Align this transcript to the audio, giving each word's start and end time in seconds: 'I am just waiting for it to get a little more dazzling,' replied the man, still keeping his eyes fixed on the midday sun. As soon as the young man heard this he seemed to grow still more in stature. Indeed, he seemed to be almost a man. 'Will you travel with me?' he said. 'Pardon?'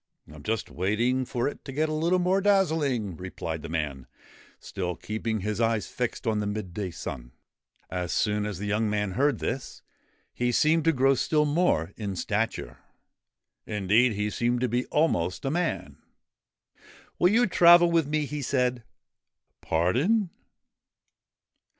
'I 0.27 0.33
am 0.33 0.41
just 0.41 0.71
waiting 0.71 1.25
for 1.25 1.47
it 1.47 1.63
to 1.63 1.71
get 1.71 1.87
a 1.87 1.93
little 1.93 2.17
more 2.17 2.41
dazzling,' 2.41 3.17
replied 3.17 3.61
the 3.61 3.69
man, 3.69 4.07
still 4.59 4.95
keeping 4.95 5.41
his 5.41 5.61
eyes 5.61 5.85
fixed 5.85 6.25
on 6.25 6.39
the 6.39 6.47
midday 6.47 6.89
sun. 6.89 7.33
As 7.87 8.11
soon 8.11 8.47
as 8.47 8.57
the 8.57 8.65
young 8.65 8.89
man 8.89 9.11
heard 9.11 9.37
this 9.37 9.83
he 10.33 10.51
seemed 10.51 10.85
to 10.85 10.91
grow 10.91 11.13
still 11.13 11.45
more 11.45 11.93
in 11.97 12.15
stature. 12.15 12.79
Indeed, 13.67 14.13
he 14.13 14.31
seemed 14.31 14.61
to 14.61 14.67
be 14.67 14.87
almost 14.87 15.45
a 15.45 15.51
man. 15.51 15.99
'Will 17.19 17.29
you 17.31 17.45
travel 17.45 17.91
with 17.91 18.07
me?' 18.07 18.25
he 18.25 18.41
said. 18.41 18.83
'Pardon?' 19.61 20.31